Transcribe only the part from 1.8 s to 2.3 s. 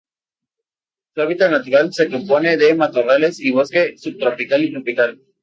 se